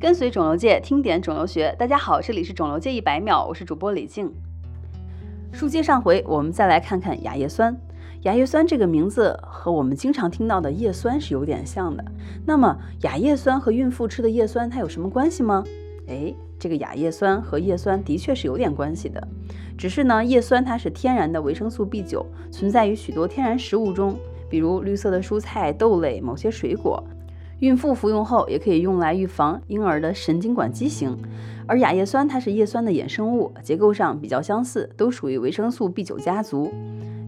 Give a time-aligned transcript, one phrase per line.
[0.00, 4.32] 跟随肿瘤界听点肿瘤学，大家好，这里是肿瘤界一百秒，我是主播李静。
[5.52, 7.78] 书接上回，我们再来看看亚叶酸。
[8.22, 12.02] 亚叶酸这个名字和我们经常听到的叶酸是有点像的。
[12.46, 15.62] 那么亚叶酸和孕妇吃的叶酸它有什么关系吗？
[16.08, 19.28] 哎，这个亚叶酸和叶酸的确是有点关系的，
[19.76, 27.04] 只是呢，叶酸它是天然的维生素 B 九，存在于许多天然食物中，比如绿色的蔬菜、豆类、某些水果。
[27.60, 31.16] 孕妇服用后也可以用来预防婴儿的神经管畸形，
[31.66, 36.72] 而亚叶酸它是叶酸的衍生物，结构上比较相似，都属于维生素 B 九家族。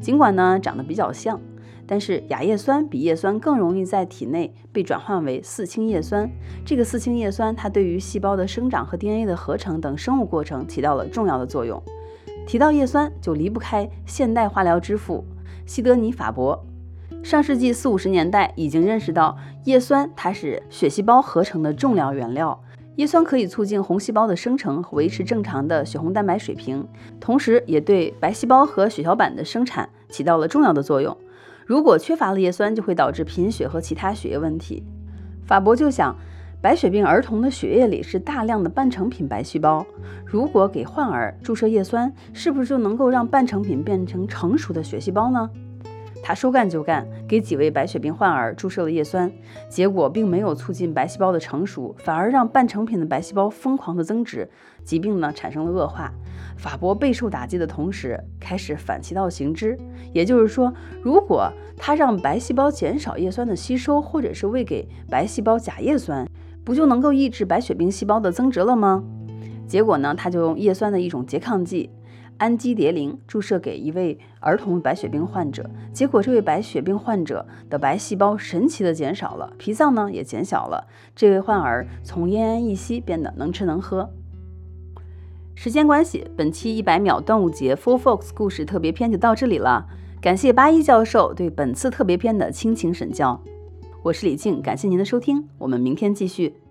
[0.00, 1.38] 尽管呢长得比较像，
[1.86, 6.30] 但是亚叶酸比叶酸更容易在体内被转换为四氢叶酸。
[6.64, 11.80] 这个四氢叶酸它对于细胞的生长和 DNA 的合成等生物过程起到了重要的作用。
[12.46, 15.22] 提到叶酸，就离不开现代化疗之父
[15.66, 16.64] 西德尼·法伯。
[17.22, 22.60] 上世纪四五十年代已经认识到叶酸它是血细胞合成的重要原料，
[22.96, 26.86] 叶酸可以促进红细胞的生成和维持正常的血红蛋白水平，
[27.20, 31.16] 同时也对白细胞和血小板的生产起到了重要的作用。
[31.64, 34.84] 如果缺乏了叶酸，就会导致贫血和其他血液问题。
[35.46, 36.14] 法伯就想，
[36.60, 39.86] 白血病儿童的血液里是大量的半成品白细胞，
[40.26, 45.48] 如果给患儿注射叶酸，是不是就能够让半成品变成成熟的血细胞呢？
[46.22, 49.30] 他说干就干，给几位白血病患儿注射了叶酸，
[49.68, 54.48] 结果并没有促进白细胞的成熟，反而让半成品的白细胞疯狂的增殖，
[54.84, 56.12] 疾病呢产生了恶化。
[56.56, 59.76] 法伯备受打击的同时，开始反其道行之，
[60.12, 66.28] 也就是说，如果他让白细胞减少叶酸的吸收，或者是喂给白细胞假叶酸，
[66.64, 69.02] 不就能够抑制白血病细胞的增殖了吗？
[69.66, 71.90] 结果呢，他就用叶酸的一种拮抗剂。
[72.42, 80.88] 氨基蝶呤注射给一位儿童白血病患者，结果这位白血病患者的白细胞神奇的减少了，脾脏呢也减小了。
[81.14, 84.10] 这位患儿从奄奄一息变得能吃能喝。
[85.54, 89.86] 时间关系，本期一百秒端午节 Full Fox 故事特别篇就到这里了。
[90.20, 93.40] 感谢八一教授对本次特别篇的倾情审教。
[94.02, 96.61] 我是李静，感谢您的收听，我们明天继续。